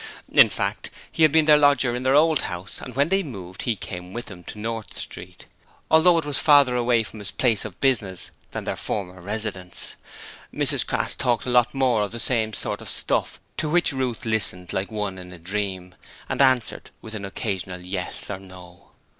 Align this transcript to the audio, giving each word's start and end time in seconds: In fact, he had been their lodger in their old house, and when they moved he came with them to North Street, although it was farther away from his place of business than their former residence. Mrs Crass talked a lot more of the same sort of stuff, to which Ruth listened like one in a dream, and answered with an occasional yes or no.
In 0.31 0.49
fact, 0.49 0.89
he 1.11 1.21
had 1.21 1.31
been 1.31 1.45
their 1.45 1.59
lodger 1.59 1.95
in 1.95 2.01
their 2.01 2.15
old 2.15 2.41
house, 2.41 2.81
and 2.81 2.95
when 2.95 3.09
they 3.09 3.21
moved 3.21 3.61
he 3.61 3.75
came 3.75 4.13
with 4.13 4.25
them 4.25 4.43
to 4.45 4.57
North 4.57 4.97
Street, 4.97 5.45
although 5.91 6.17
it 6.17 6.25
was 6.25 6.39
farther 6.39 6.75
away 6.75 7.03
from 7.03 7.19
his 7.19 7.29
place 7.29 7.65
of 7.65 7.79
business 7.79 8.31
than 8.49 8.63
their 8.63 8.75
former 8.75 9.21
residence. 9.21 9.97
Mrs 10.51 10.87
Crass 10.87 11.15
talked 11.15 11.45
a 11.45 11.51
lot 11.51 11.75
more 11.75 12.01
of 12.01 12.13
the 12.13 12.19
same 12.19 12.51
sort 12.51 12.81
of 12.81 12.89
stuff, 12.89 13.39
to 13.57 13.69
which 13.69 13.93
Ruth 13.93 14.25
listened 14.25 14.73
like 14.73 14.89
one 14.91 15.19
in 15.19 15.31
a 15.31 15.37
dream, 15.37 15.93
and 16.27 16.41
answered 16.41 16.89
with 17.03 17.13
an 17.13 17.23
occasional 17.23 17.81
yes 17.81 18.27
or 18.31 18.39
no. 18.39 18.89